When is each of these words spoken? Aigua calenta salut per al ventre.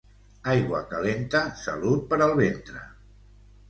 Aigua 0.53 0.79
calenta 0.95 1.43
salut 1.67 2.05
per 2.11 2.23
al 2.29 2.37
ventre. 2.45 2.87